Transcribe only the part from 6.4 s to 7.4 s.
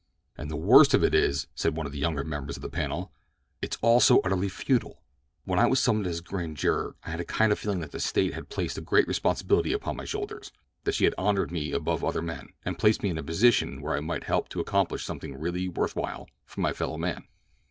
juror I had a